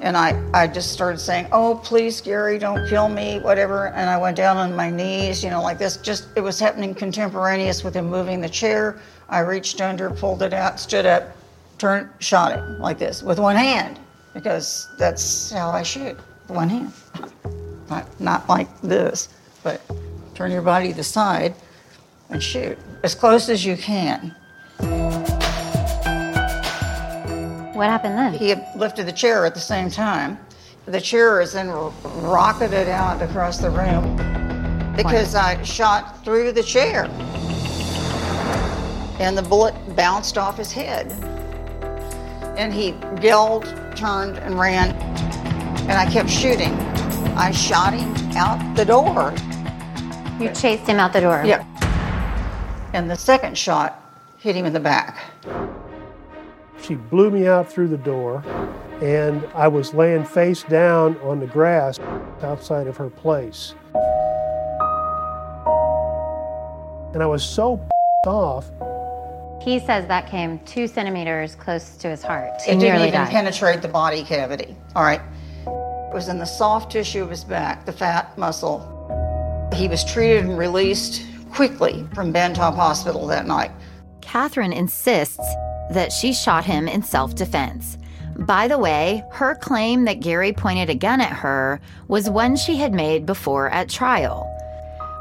[0.00, 3.88] And I, I just started saying, Oh, please, Gary, don't kill me, whatever.
[3.88, 5.96] And I went down on my knees, you know, like this.
[5.96, 9.00] Just, it was happening contemporaneous with him moving the chair.
[9.28, 11.34] I reached under, pulled it out, stood up,
[11.78, 13.98] turned, shot him like this with one hand,
[14.34, 16.16] because that's how I shoot,
[16.48, 16.92] one hand.
[17.88, 19.28] Not, not like this,
[19.62, 19.80] but
[20.34, 21.54] turn your body to the side
[22.30, 24.34] and shoot as close as you can.
[27.74, 28.34] What happened then?
[28.34, 30.38] He lifted the chair at the same time.
[30.86, 34.16] The chair is then rocketed out across the room
[34.96, 37.04] because I shot through the chair.
[39.20, 41.06] And the bullet bounced off his head.
[42.58, 42.88] And he
[43.22, 43.64] yelled,
[43.96, 44.90] turned, and ran.
[45.88, 46.74] And I kept shooting.
[47.36, 49.32] I shot him out the door.
[50.40, 51.42] You chased him out the door?
[51.46, 51.64] Yep.
[52.94, 54.02] And the second shot
[54.38, 55.24] hit him in the back.
[56.82, 58.42] She blew me out through the door,
[59.00, 62.00] and I was laying face down on the grass
[62.42, 63.74] outside of her place.
[67.14, 67.80] And I was so
[68.26, 68.70] off.
[69.60, 72.60] He says that came two centimeters close to his heart.
[72.62, 73.30] He It didn't even died.
[73.30, 74.76] penetrate the body cavity.
[74.94, 75.20] All right.
[75.66, 78.94] It was in the soft tissue of his back, the fat muscle.
[79.74, 83.70] He was treated and released quickly from Ben Taub Hospital that night.
[84.20, 85.38] Catherine insists
[85.90, 87.98] that she shot him in self defense.
[88.38, 92.76] By the way, her claim that Gary pointed a gun at her was one she
[92.76, 94.48] had made before at trial.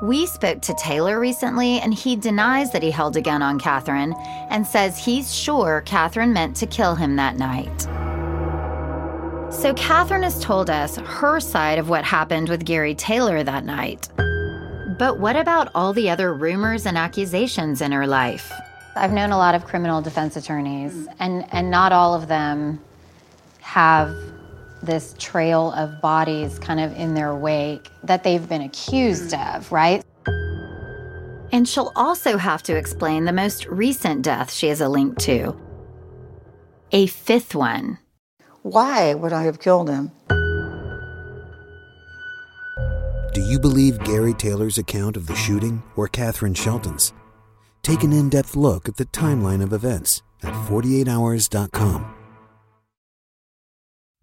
[0.02, 4.14] We spoke to Taylor recently, and he denies that he held a gun on Catherine
[4.52, 7.82] and says he's sure Catherine meant to kill him that night.
[9.52, 14.08] So, Catherine has told us her side of what happened with Gary Taylor that night.
[15.00, 18.52] But what about all the other rumors and accusations in her life?
[18.96, 22.80] I've known a lot of criminal defense attorneys, and, and not all of them
[23.62, 24.16] have
[24.82, 29.56] this trail of bodies kind of in their wake that they've been accused mm.
[29.56, 30.04] of, right?
[31.52, 35.56] And she'll also have to explain the most recent death she has a link to
[36.92, 38.00] a fifth one.
[38.62, 40.12] Why would I have killed him?
[43.34, 47.14] Do you believe Gary Taylor's account of the shooting or Catherine Shelton's?
[47.84, 52.17] Take an in depth look at the timeline of events at 48hours.com.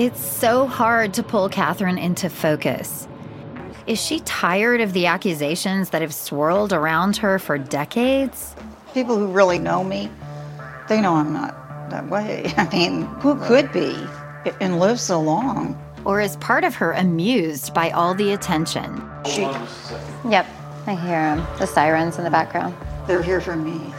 [0.00, 3.06] It's so hard to pull Catherine into focus.
[3.86, 8.56] Is she tired of the accusations that have swirled around her for decades?
[8.94, 10.10] People who really know me,
[10.88, 11.54] they know I'm not
[11.90, 12.50] that way.
[12.56, 13.94] I mean, who could be
[14.58, 15.78] and live so long?
[16.06, 19.06] Or is part of her amused by all the attention?
[19.26, 20.46] She, Yep,
[20.86, 21.46] I hear them.
[21.58, 22.74] The sirens in the background.
[23.06, 23.92] they're here for me.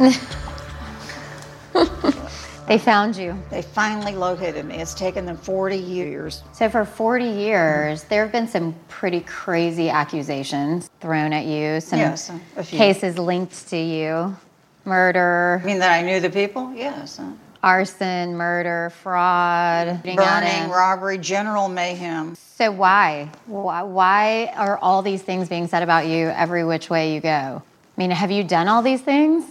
[2.71, 3.37] They found you.
[3.49, 4.75] They finally located me.
[4.77, 6.41] It's taken them 40 years.
[6.53, 11.99] So, for 40 years, there have been some pretty crazy accusations thrown at you, some
[11.99, 12.31] Yes,
[12.67, 14.37] cases linked to you
[14.85, 15.59] murder.
[15.61, 16.71] I mean, that I knew the people?
[16.73, 17.19] Yes.
[17.61, 22.35] Arson, murder, fraud, Burning, robbery, general mayhem.
[22.35, 23.29] So, why?
[23.47, 23.83] why?
[23.83, 27.27] Why are all these things being said about you every which way you go?
[27.27, 27.61] I
[27.97, 29.43] mean, have you done all these things?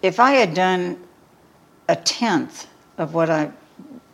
[0.00, 0.96] If I had done
[1.92, 2.66] a tenth
[2.96, 3.52] of what I,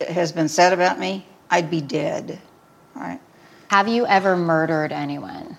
[0.08, 2.40] has been said about me, I'd be dead.
[2.96, 3.20] All right.
[3.68, 5.56] Have you ever murdered anyone?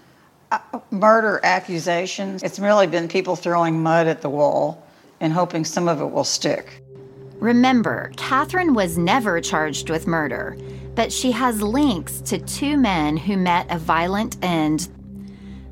[0.52, 0.60] Uh,
[0.92, 4.86] murder accusations, it's really been people throwing mud at the wall
[5.22, 6.84] and hoping some of it will stick.
[7.40, 10.58] Remember, Catherine was never charged with murder,
[10.96, 14.90] but she has links to two men who met a violent end.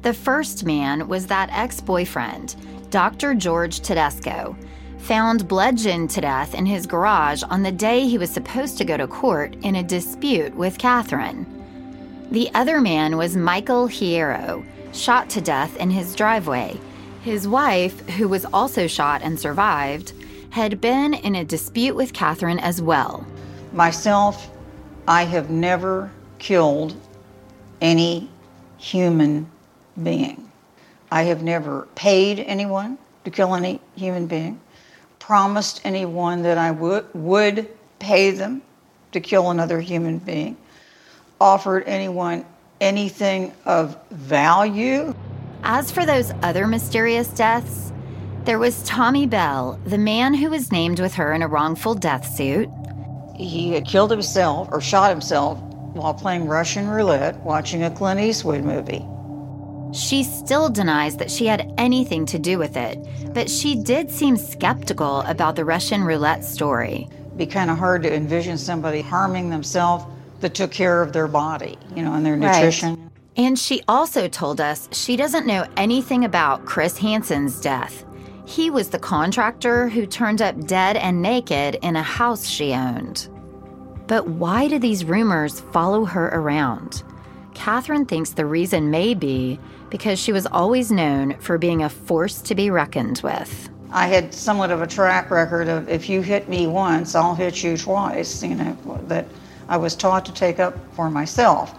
[0.01, 2.55] The first man was that ex boyfriend,
[2.89, 3.35] Dr.
[3.35, 4.55] George Tedesco,
[5.07, 8.97] found bludgeoned to death in his garage on the day he was supposed to go
[8.97, 11.45] to court in a dispute with Catherine.
[12.29, 16.77] The other man was Michael Hierro, shot to death in his driveway.
[17.23, 20.11] His wife, who was also shot and survived,
[20.49, 23.25] had been in a dispute with Catherine as well.
[23.71, 24.51] Myself,
[25.07, 26.93] I have never killed
[27.79, 28.29] any
[28.77, 29.49] human
[30.03, 30.51] being.
[31.11, 34.59] I have never paid anyone to kill any human being,
[35.27, 37.67] promised anyone that I would, would
[37.99, 38.61] pay them
[39.11, 40.55] to kill another human being,
[41.41, 42.45] offered anyone
[42.79, 45.13] anything of value.
[45.63, 47.91] As for those other mysterious deaths,
[48.45, 52.25] there was Tommy Bell, the man who was named with her in a wrongful death
[52.33, 52.69] suit.
[53.35, 55.59] He had killed himself or shot himself
[55.91, 59.05] while playing Russian roulette watching a Clint Eastwood movie.
[59.93, 62.99] She still denies that she had anything to do with it,
[63.33, 67.07] but she did seem skeptical about the Russian roulette story.
[67.11, 70.05] It'd be kind of hard to envision somebody harming themselves
[70.41, 72.95] that took care of their body, you know, and their nutrition.
[72.95, 73.11] Right.
[73.37, 78.03] And she also told us she doesn't know anything about Chris Hansen's death.
[78.45, 83.29] He was the contractor who turned up dead and naked in a house she owned.
[84.07, 87.03] But why do these rumors follow her around?
[87.57, 92.39] Catherine thinks the reason may be because she was always known for being a force
[92.43, 93.69] to be reckoned with.
[93.91, 97.63] I had somewhat of a track record of if you hit me once, I'll hit
[97.63, 98.77] you twice, you know,
[99.07, 99.25] that
[99.67, 101.73] I was taught to take up for myself,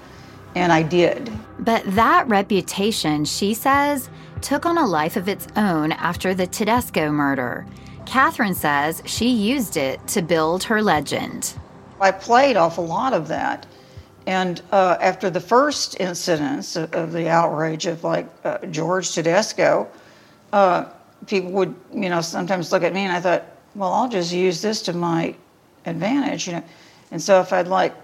[0.56, 1.30] and I did.
[1.60, 4.10] But that reputation, she says,
[4.40, 7.64] took on a life of its own after the Tedesco murder.
[8.04, 11.54] Catherine says she used it to build her legend.
[12.00, 13.64] I played off a lot of that.
[14.28, 19.88] And uh, after the first incidents of, of the outrage of like uh, George Tedesco,
[20.52, 20.84] uh,
[21.26, 24.60] people would, you know, sometimes look at me and I thought, well, I'll just use
[24.60, 25.34] this to my
[25.86, 26.64] advantage, you know.
[27.10, 27.94] And so if I'd like,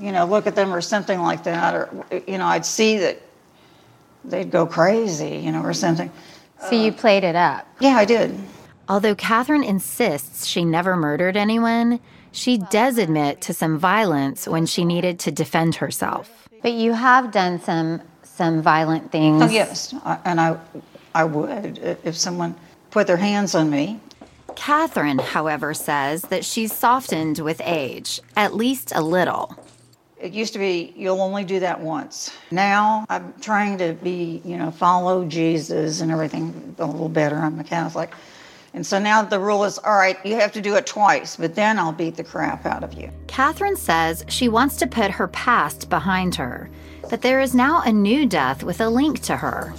[0.00, 1.90] you know, look at them or something like that, or,
[2.28, 3.20] you know, I'd see that
[4.24, 6.12] they'd go crazy, you know, or something.
[6.60, 7.66] So you played it up?
[7.80, 8.38] Yeah, I did.
[8.88, 11.98] Although Catherine insists she never murdered anyone,
[12.32, 16.48] she does admit to some violence when she needed to defend herself.
[16.62, 19.42] But you have done some some violent things.
[19.42, 20.58] Oh yes, I, and I
[21.14, 22.54] I would if someone
[22.90, 24.00] put their hands on me.
[24.56, 29.54] Catherine, however, says that she's softened with age, at least a little.
[30.20, 32.32] It used to be you'll only do that once.
[32.50, 37.36] Now I'm trying to be, you know, follow Jesus and everything a little better.
[37.36, 38.10] I'm a Catholic.
[38.74, 41.54] And so now the rule is all right, you have to do it twice, but
[41.54, 43.10] then I'll beat the crap out of you.
[43.26, 46.68] Catherine says she wants to put her past behind her,
[47.08, 49.72] but there is now a new death with a link to her.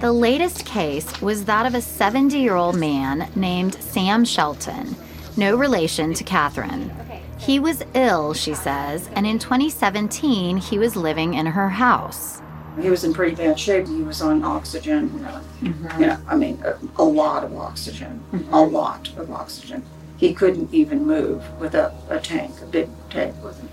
[0.00, 4.94] The latest case was that of a 70 year old man named Sam Shelton,
[5.36, 6.92] no relation to Catherine.
[7.38, 12.40] He was ill, she says, and in 2017 he was living in her house.
[12.80, 13.86] He was in pretty bad shape.
[13.86, 15.12] He was on oxygen.
[15.14, 16.00] You know, mm-hmm.
[16.00, 18.52] you know I mean, a, a, lot of oxygen, mm-hmm.
[18.52, 19.82] a lot of oxygen.
[20.16, 23.68] He couldn't even move without a tank, a big tank with him.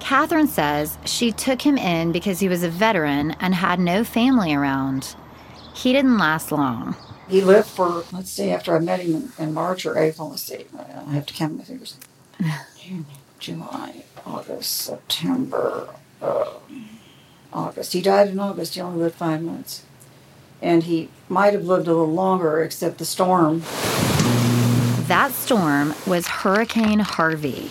[0.00, 4.52] Catherine says she took him in because he was a veteran and had no family
[4.52, 5.14] around.
[5.74, 6.96] He didn't last long.
[7.28, 10.42] He lived for, let's see, after I met him in, in March or April, let's
[10.42, 11.96] see, I have to count my fingers.
[12.78, 13.06] June,
[13.38, 15.88] July, August, September,
[16.20, 16.50] uh,
[17.52, 17.92] August.
[17.92, 18.74] He died in August.
[18.74, 19.84] He only lived five months.
[20.60, 23.62] And he might have lived a little longer, except the storm.
[25.08, 27.70] That storm was Hurricane Harvey.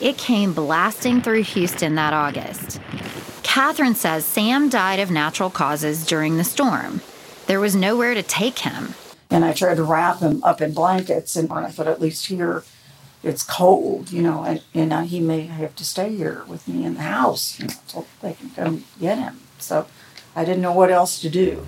[0.00, 2.80] It came blasting through Houston that August.
[3.42, 7.00] Catherine says Sam died of natural causes during the storm.
[7.46, 8.94] There was nowhere to take him.
[9.30, 12.64] And I tried to wrap him up in blankets, and I thought at least here
[13.22, 16.84] it's cold, you know, and, and uh, he may have to stay here with me
[16.84, 19.40] in the house, you know, until they can come get him.
[19.58, 19.86] So
[20.34, 21.64] I didn't know what else to do.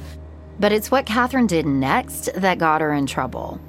[0.59, 3.61] But it's what Catherine did next that got her in trouble.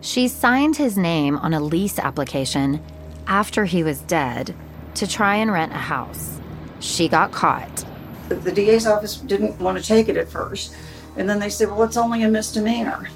[0.00, 2.82] She signed his name on a lease application
[3.26, 4.54] after he was dead
[4.94, 6.40] to try and rent a house.
[6.80, 7.84] She got caught.
[8.28, 10.74] The, the DA's office didn't want to take it at first,
[11.16, 13.08] and then they said, well, it's only a misdemeanor.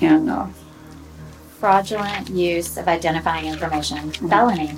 [0.00, 0.46] And uh,
[1.62, 4.74] fraudulent use of identifying information, felony.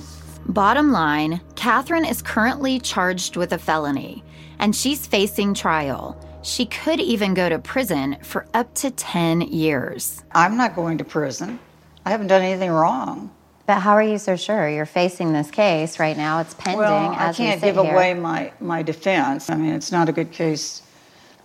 [0.49, 4.23] Bottom line Catherine is currently charged with a felony,
[4.59, 6.15] and she's facing trial.
[6.43, 10.23] She could even go to prison for up to 10 years.
[10.33, 11.57] I'm not going to prison.
[12.05, 13.31] I haven't done anything wrong.
[13.65, 14.69] But how are you so sure?
[14.69, 16.39] You're facing this case right now.
[16.41, 17.95] It's pending Well, I as we can't sit give here.
[17.95, 19.49] away my, my defense.
[19.49, 20.83] I mean, it's not a good case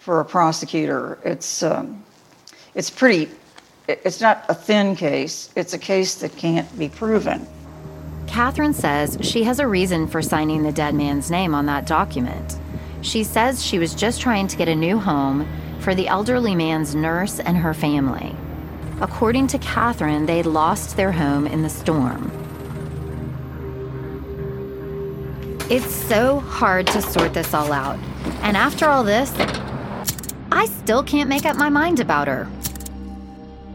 [0.01, 1.19] for a prosecutor.
[1.25, 2.05] It's, um,
[2.75, 3.31] it's pretty, it-
[4.05, 5.51] it's not a thin case.
[5.57, 7.47] It's a case that can't be proven.
[8.27, 12.59] Catherine says she has a reason for signing the dead man's name on that document.
[13.03, 15.49] She says she was just trying to get a new home
[15.81, 18.37] for the elderly man's nurse and her family.
[19.01, 22.31] According to Catherine, they'd lost their home in the storm.
[25.71, 27.99] It's so hard to sort this all out.
[28.43, 29.33] And after all this,
[30.53, 32.49] I still can't make up my mind about her.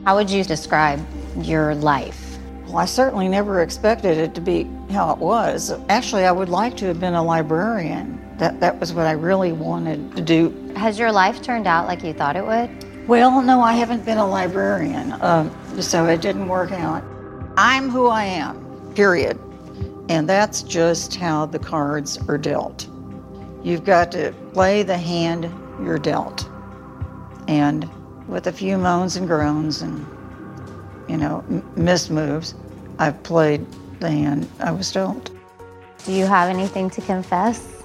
[0.06, 1.03] How would you describe
[1.41, 2.38] your life?
[2.68, 5.74] Well, I certainly never expected it to be how it was.
[5.89, 8.22] Actually, I would like to have been a librarian.
[8.38, 10.74] That, that was what I really wanted to do.
[10.76, 13.08] Has your life turned out like you thought it would?
[13.08, 15.51] Well, no, I haven't been a librarian, um,
[15.82, 17.03] so it didn't work out.
[17.58, 19.39] I'm who I am, period.
[20.10, 22.88] And that's just how the cards are dealt.
[23.64, 25.45] You've got to play the hand
[25.84, 26.47] you're dealt.
[27.47, 27.89] And
[28.28, 30.05] with a few moans and groans and,
[31.07, 32.55] you know, m- missed moves,
[32.99, 33.65] I've played
[33.99, 35.32] the hand I was dealt.
[36.05, 37.84] Do you have anything to confess?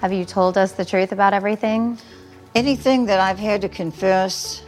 [0.00, 1.98] Have you told us the truth about everything?
[2.54, 4.62] Anything that I've had to confess,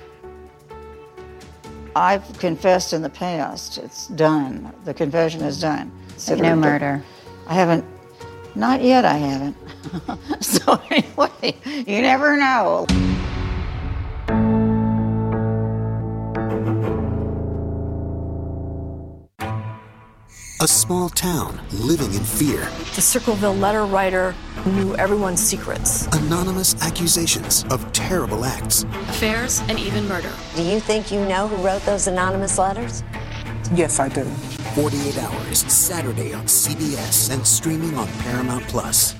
[1.96, 3.78] I've confessed in the past.
[3.78, 4.72] It's done.
[4.84, 5.90] The confession is done.
[6.28, 7.02] Like no murder.
[7.46, 7.84] I haven't,
[8.54, 9.56] not yet, I haven't.
[10.42, 12.86] so, anyway, you never know.
[20.62, 22.60] A small town living in fear.
[22.94, 24.32] The Circleville letter writer
[24.64, 26.06] knew everyone's secrets.
[26.14, 28.84] Anonymous accusations of terrible acts.
[29.08, 30.30] Affairs and even murder.
[30.54, 33.02] Do you think you know who wrote those anonymous letters?
[33.74, 34.22] Yes, I do.
[34.76, 39.16] 48 Hours, Saturday on CBS and streaming on Paramount Plus.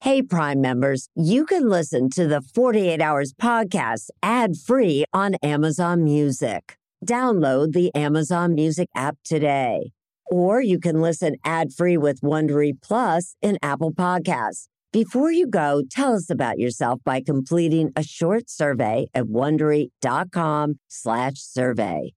[0.00, 6.02] Hey, Prime members, you can listen to the 48 Hours podcast ad free on Amazon
[6.02, 6.76] Music.
[7.06, 9.92] Download the Amazon Music app today.
[10.34, 14.66] Or you can listen ad free with Wondery Plus in Apple Podcasts.
[14.92, 22.14] Before you go, tell us about yourself by completing a short survey at wondery.com/slash survey.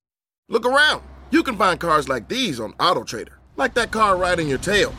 [0.49, 1.03] Look around.
[1.30, 4.95] You can find cars like these on AutoTrader, like that car right in your tail.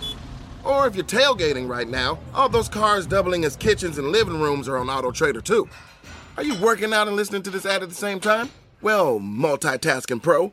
[0.63, 4.69] Or if you're tailgating right now, all those cars doubling as kitchens and living rooms
[4.69, 5.69] are on AutoTrader too.
[6.37, 8.51] Are you working out and listening to this ad at the same time?
[8.81, 10.53] Well, multitasking pro,